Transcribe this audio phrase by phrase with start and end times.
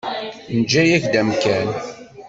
[0.55, 1.69] Neǧǧa-yak-d amkan.